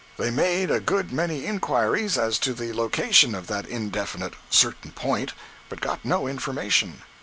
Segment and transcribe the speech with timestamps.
[0.17, 5.33] They made a good many inquiries as to the location of that indefinite "certain point,"
[5.69, 7.03] but got no information.